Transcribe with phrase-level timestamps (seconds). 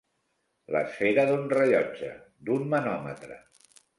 [0.75, 2.09] L'esfera d'un rellotge,
[2.49, 3.41] d'un manòmetre.